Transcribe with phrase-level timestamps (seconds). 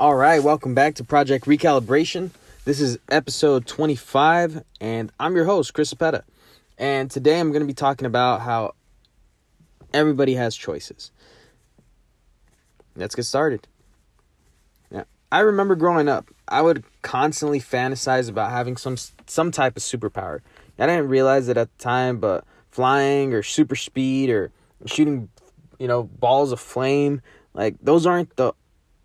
[0.00, 2.30] All right, welcome back to Project Recalibration.
[2.64, 6.22] This is episode 25, and I'm your host, Chris Apetta.
[6.78, 8.72] And today I'm going to be talking about how
[9.92, 11.12] everybody has choices.
[12.96, 13.68] Let's get started.
[14.90, 18.96] Now, I remember growing up, I would constantly fantasize about having some
[19.26, 20.40] some type of superpower.
[20.78, 24.50] I didn't realize it at the time, but flying or super speed or
[24.86, 25.28] shooting,
[25.78, 27.20] you know, balls of flame,
[27.52, 28.54] like those aren't the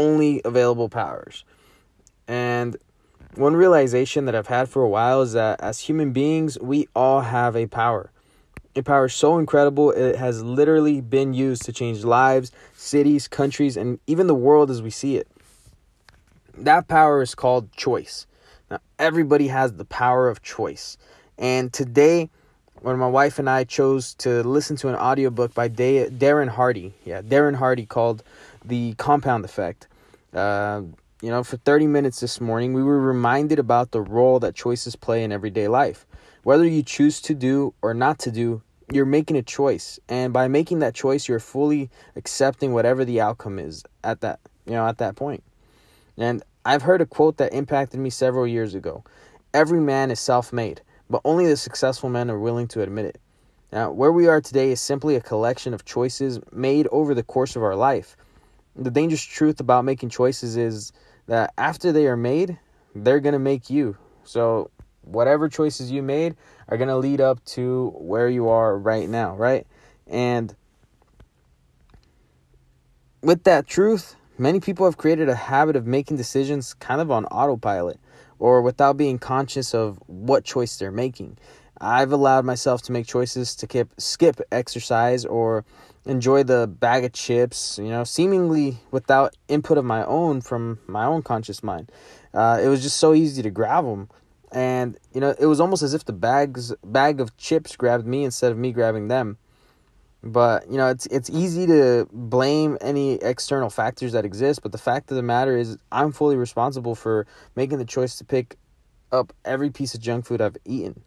[0.00, 1.44] only available powers.
[2.26, 2.76] And
[3.34, 7.20] one realization that I've had for a while is that as human beings, we all
[7.20, 8.10] have a power.
[8.74, 13.98] A power so incredible it has literally been used to change lives, cities, countries, and
[14.06, 15.28] even the world as we see it.
[16.56, 18.26] That power is called choice.
[18.70, 20.96] Now, everybody has the power of choice.
[21.36, 22.30] And today,
[22.80, 27.22] when my wife and I chose to listen to an audiobook by Darren Hardy, yeah,
[27.22, 28.22] Darren Hardy called
[28.64, 29.86] The Compound Effect.
[30.32, 30.82] Uh,
[31.22, 34.96] you know, for 30 minutes this morning, we were reminded about the role that choices
[34.96, 36.06] play in everyday life.
[36.44, 40.00] Whether you choose to do or not to do, you're making a choice.
[40.08, 44.72] And by making that choice, you're fully accepting whatever the outcome is at that, you
[44.72, 45.42] know, at that point.
[46.16, 49.04] And I've heard a quote that impacted me several years ago.
[49.52, 53.20] Every man is self-made, but only the successful men are willing to admit it.
[53.72, 57.56] Now, where we are today is simply a collection of choices made over the course
[57.56, 58.16] of our life.
[58.76, 60.92] The dangerous truth about making choices is
[61.26, 62.58] that after they are made,
[62.94, 63.96] they're going to make you.
[64.24, 64.70] So,
[65.02, 66.36] whatever choices you made
[66.68, 69.66] are going to lead up to where you are right now, right?
[70.06, 70.54] And
[73.22, 77.26] with that truth, many people have created a habit of making decisions kind of on
[77.26, 77.98] autopilot
[78.38, 81.36] or without being conscious of what choice they're making.
[81.80, 85.64] I've allowed myself to make choices to skip, skip exercise or
[86.06, 91.04] enjoy the bag of chips, you know, seemingly without input of my own from my
[91.04, 91.90] own conscious mind.
[92.32, 94.08] Uh, it was just so easy to grab them.
[94.52, 98.24] And, you know, it was almost as if the bags bag of chips grabbed me
[98.24, 99.38] instead of me grabbing them.
[100.22, 104.78] But, you know, it's it's easy to blame any external factors that exist, but the
[104.78, 108.56] fact of the matter is I'm fully responsible for making the choice to pick
[109.12, 111.02] up every piece of junk food I've eaten.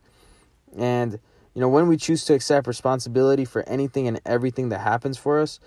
[0.76, 1.20] And
[1.54, 5.40] you know, when we choose to accept responsibility for anything and everything that happens for
[5.40, 5.60] us,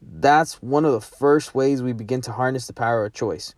[0.00, 3.54] that's one of the first ways we begin to harness the power of choice.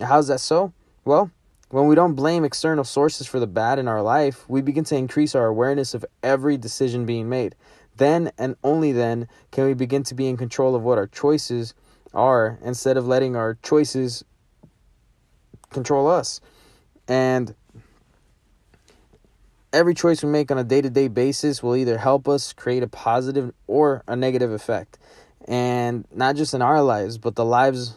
[0.00, 0.72] How's that so?
[1.04, 1.30] Well,
[1.70, 4.96] when we don't blame external sources for the bad in our life, we begin to
[4.96, 7.54] increase our awareness of every decision being made.
[7.96, 11.74] Then and only then can we begin to be in control of what our choices
[12.14, 14.24] are instead of letting our choices
[15.70, 16.40] control us.
[17.08, 17.54] And
[19.72, 22.82] every choice we make on a day to day basis will either help us create
[22.82, 24.98] a positive or a negative effect.
[25.48, 27.96] And not just in our lives, but the lives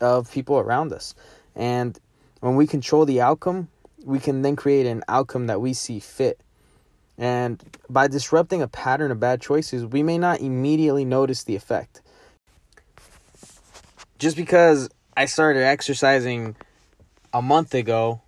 [0.00, 1.14] of people around us.
[1.54, 1.98] And
[2.40, 3.68] when we control the outcome,
[4.04, 6.40] we can then create an outcome that we see fit.
[7.18, 12.00] And by disrupting a pattern of bad choices, we may not immediately notice the effect.
[14.18, 16.56] Just because I started exercising
[17.32, 18.22] a month ago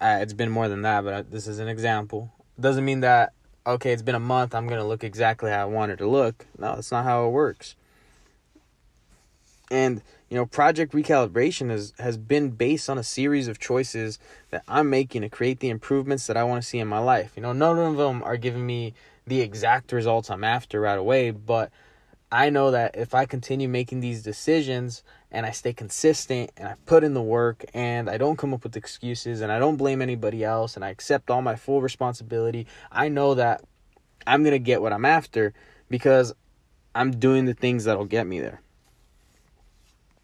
[0.00, 2.32] uh, it's been more than that, but this is an example.
[2.58, 3.32] Doesn't mean that
[3.66, 6.46] okay, it's been a month, I'm gonna look exactly how I wanted to look.
[6.58, 7.76] No, that's not how it works.
[9.70, 14.18] And you know, project recalibration has has been based on a series of choices
[14.50, 17.32] that I'm making to create the improvements that I want to see in my life.
[17.36, 18.94] You know, none of them are giving me
[19.26, 21.70] the exact results I'm after right away, but
[22.32, 25.02] I know that if I continue making these decisions
[25.32, 28.62] and I stay consistent and I put in the work and I don't come up
[28.62, 32.66] with excuses and I don't blame anybody else and I accept all my full responsibility,
[32.92, 33.64] I know that
[34.26, 35.54] I'm going to get what I'm after
[35.88, 36.32] because
[36.94, 38.60] I'm doing the things that'll get me there.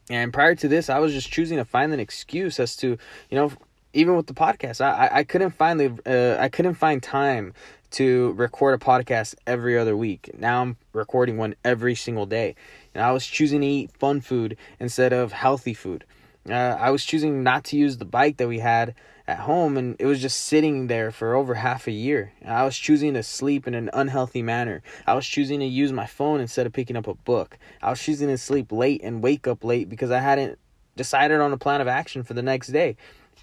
[0.08, 2.98] And prior to this, I was just choosing to find an excuse as to,
[3.30, 3.52] you know,
[3.96, 7.54] even with the podcast, I I couldn't find the uh, I couldn't find time
[7.92, 10.30] to record a podcast every other week.
[10.38, 12.54] Now I'm recording one every single day.
[12.94, 16.04] And I was choosing to eat fun food instead of healthy food.
[16.48, 18.94] Uh, I was choosing not to use the bike that we had
[19.26, 22.32] at home, and it was just sitting there for over half a year.
[22.44, 24.82] I was choosing to sleep in an unhealthy manner.
[25.06, 27.58] I was choosing to use my phone instead of picking up a book.
[27.82, 30.58] I was choosing to sleep late and wake up late because I hadn't
[30.96, 32.96] decided on a plan of action for the next day.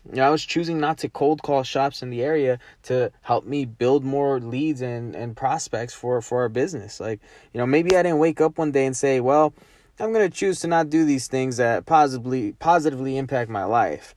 [0.10, 3.46] You know, I was choosing not to cold call shops in the area to help
[3.46, 7.00] me build more leads and, and prospects for, for our business.
[7.00, 7.20] Like,
[7.54, 9.54] you know, maybe I didn't wake up one day and say, well,
[10.00, 14.16] I'm going to choose to not do these things that positively positively impact my life.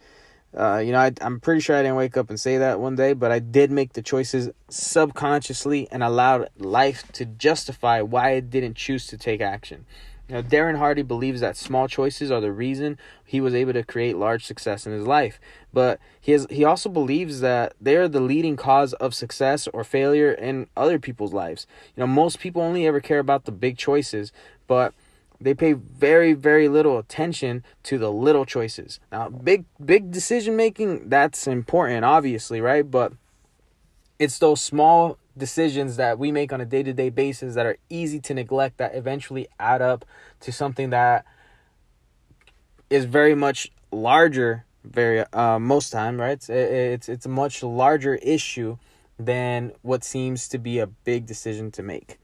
[0.57, 2.97] Uh, you know, I, I'm pretty sure I didn't wake up and say that one
[2.97, 8.41] day, but I did make the choices subconsciously and allowed life to justify why I
[8.41, 9.85] didn't choose to take action.
[10.29, 14.17] Now, Darren Hardy believes that small choices are the reason he was able to create
[14.17, 15.39] large success in his life.
[15.73, 19.85] But he has, he also believes that they are the leading cause of success or
[19.85, 21.67] failure in other people's lives.
[21.95, 24.33] You know, most people only ever care about the big choices,
[24.67, 24.95] but
[25.41, 28.99] they pay very very little attention to the little choices.
[29.13, 32.91] Now, big big decision making that's important obviously, right?
[32.91, 33.13] But
[34.19, 37.77] it's those small decisions that we make on a day to day basis that are
[37.91, 40.05] easy to neglect that eventually add up
[40.41, 41.25] to something that
[42.89, 46.33] is very much larger very uh most time right?
[46.33, 48.79] It's it's it's a much larger issue
[49.19, 52.19] than what seems to be a big decision to make.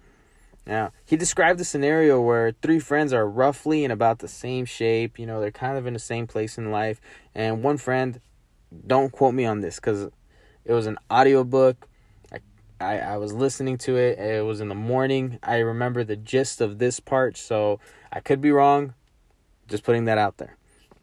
[0.66, 5.18] Now he described a scenario where three friends are roughly in about the same shape
[5.18, 7.00] you know they're kind of in the same place in life
[7.34, 8.20] and one friend
[8.86, 10.08] don't quote me on this because
[10.64, 11.88] it was an audiobook
[12.82, 14.18] I, I was listening to it.
[14.18, 15.38] It was in the morning.
[15.42, 17.80] I remember the gist of this part, so
[18.12, 18.94] I could be wrong.
[19.68, 20.56] Just putting that out there.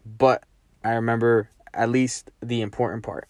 [0.05, 0.43] But
[0.83, 3.29] I remember at least the important part.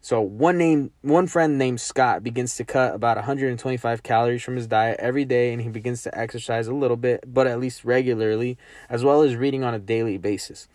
[0.00, 4.66] So one name one friend named Scott begins to cut about 125 calories from his
[4.66, 8.58] diet every day and he begins to exercise a little bit, but at least regularly,
[8.90, 10.68] as well as reading on a daily basis.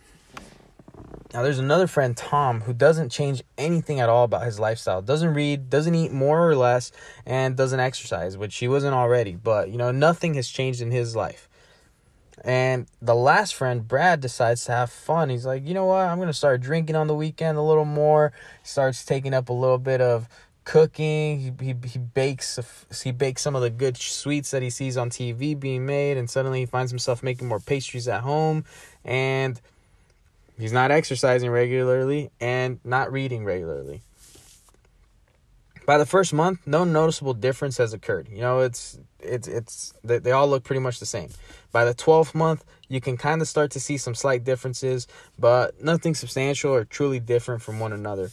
[1.32, 5.00] Now there's another friend, Tom, who doesn't change anything at all about his lifestyle.
[5.00, 6.90] Doesn't read, doesn't eat more or less,
[7.24, 9.36] and doesn't exercise, which he wasn't already.
[9.36, 11.48] But you know, nothing has changed in his life.
[12.42, 15.28] And the last friend, Brad, decides to have fun.
[15.28, 16.06] He's like, you know what?
[16.06, 18.32] I'm gonna start drinking on the weekend a little more.
[18.64, 20.28] Starts taking up a little bit of
[20.64, 21.38] cooking.
[21.38, 22.58] He, he, he bakes
[23.04, 26.28] he bakes some of the good sweets that he sees on TV being made, and
[26.28, 28.64] suddenly he finds himself making more pastries at home.
[29.04, 29.60] And
[30.60, 34.02] He's not exercising regularly and not reading regularly.
[35.86, 38.28] By the first month, no noticeable difference has occurred.
[38.30, 41.30] You know, it's it's it's they, they all look pretty much the same.
[41.72, 45.08] By the 12th month, you can kind of start to see some slight differences,
[45.38, 48.30] but nothing substantial or truly different from one another.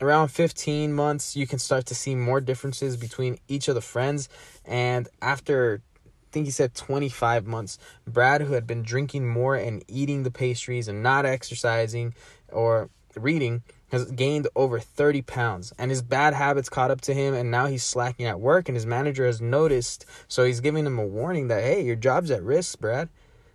[0.00, 4.28] Around 15 months, you can start to see more differences between each of the friends,
[4.64, 5.80] and after
[6.30, 7.78] think he said 25 months.
[8.06, 12.14] Brad, who had been drinking more and eating the pastries and not exercising
[12.50, 15.72] or reading, has gained over 30 pounds.
[15.78, 18.68] And his bad habits caught up to him, and now he's slacking at work.
[18.68, 22.30] And his manager has noticed, so he's giving him a warning that, hey, your job's
[22.30, 23.08] at risk, Brad.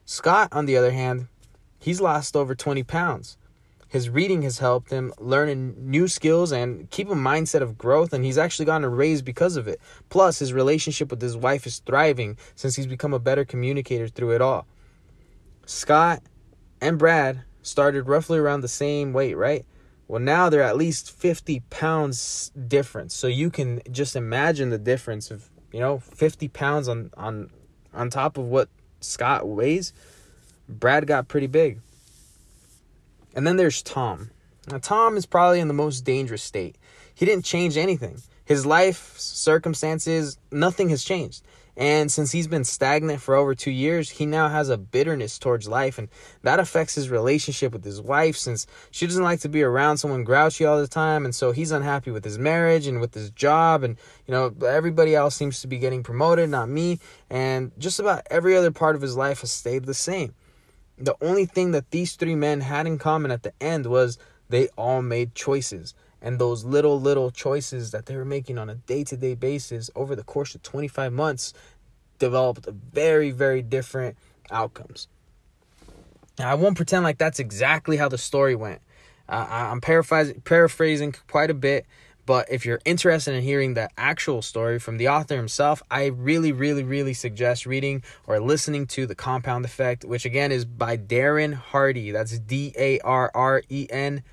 [0.06, 1.28] Scott, on the other hand,
[1.80, 3.38] he's lost over 20 pounds.
[3.94, 8.26] His reading has helped him learn new skills and keep a mindset of growth, and
[8.26, 9.80] he's actually gotten a raise because of it.
[10.10, 14.32] Plus, his relationship with his wife is thriving since he's become a better communicator through
[14.32, 14.66] it all.
[15.68, 16.24] Scott
[16.82, 19.64] and Brad started roughly around the same weight, right?
[20.08, 23.14] Well, now they're at least 50 pounds difference.
[23.14, 27.52] So you can just imagine the difference of, you know, 50 pounds on on
[27.94, 28.70] on top of what
[29.02, 29.94] Scott weighs.
[30.68, 31.80] Brad got pretty big.
[33.34, 34.30] And then there's Tom.
[34.70, 36.78] Now, Tom is probably in the most dangerous state.
[37.14, 38.22] He didn't change anything.
[38.46, 41.44] His life, circumstances, nothing has changed.
[41.76, 45.68] And since he's been stagnant for over two years, he now has a bitterness towards
[45.68, 45.98] life.
[45.98, 46.08] And
[46.44, 50.24] that affects his relationship with his wife since she doesn't like to be around someone
[50.24, 51.26] grouchy all the time.
[51.26, 53.84] And so he's unhappy with his marriage and with his job.
[53.84, 53.98] And,
[54.28, 57.00] you know, everybody else seems to be getting promoted, not me.
[57.30, 60.36] And just about every other part of his life has stayed the same
[60.98, 64.18] the only thing that these three men had in common at the end was
[64.50, 65.94] they all made choices.
[66.22, 69.90] And those little, little choices that they were making on a day to day basis
[69.96, 71.54] over the course of 25 months
[72.20, 74.18] developed very, very different
[74.50, 75.08] outcomes.
[76.40, 78.82] Now, I won't pretend like that's exactly how the story went.
[79.28, 81.86] Uh, I'm paraphrasing, paraphrasing quite a bit,
[82.26, 86.52] but if you're interested in hearing the actual story from the author himself, I really,
[86.52, 91.54] really, really suggest reading or listening to The Compound Effect, which again is by Darren
[91.54, 92.12] Hardy.
[92.12, 94.24] That's D A R R E N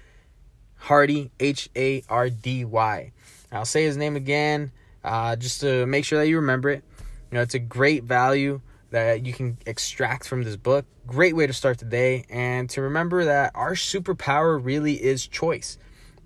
[0.77, 3.13] Hardy, H A R D Y.
[3.51, 4.71] I'll say his name again
[5.03, 6.85] uh, just to make sure that you remember it.
[7.31, 10.85] You know, it's a great value that you can extract from this book.
[11.07, 15.77] Great way to start the day and to remember that our superpower really is choice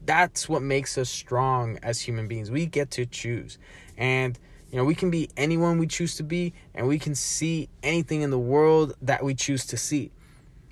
[0.06, 2.50] that's what makes us strong as human beings.
[2.50, 3.58] We get to choose.
[3.96, 4.38] And
[4.70, 8.22] you know, we can be anyone we choose to be and we can see anything
[8.22, 10.10] in the world that we choose to see.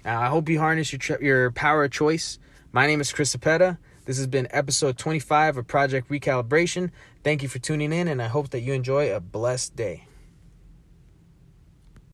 [0.05, 2.39] I hope you harness your your power of choice.
[2.73, 3.79] My name is Chris Apetta.
[4.05, 6.91] This has been episode 25 of Project Recalibration.
[7.23, 10.07] Thank you for tuning in and I hope that you enjoy a blessed day.